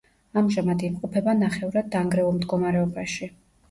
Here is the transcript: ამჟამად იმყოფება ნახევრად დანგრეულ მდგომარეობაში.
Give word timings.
ამჟამად 0.41 0.85
იმყოფება 0.87 1.37
ნახევრად 1.43 1.95
დანგრეულ 1.99 2.37
მდგომარეობაში. 2.43 3.35